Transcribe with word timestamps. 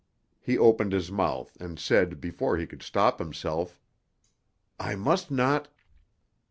He 0.39 0.57
opened 0.57 0.93
his 0.93 1.11
mouth 1.11 1.55
and 1.59 1.77
said 1.77 2.19
before 2.19 2.57
he 2.57 2.65
could 2.65 2.81
stop 2.81 3.19
himself, 3.19 3.79
"I 4.79 4.95
must 4.95 5.29
not 5.29 5.67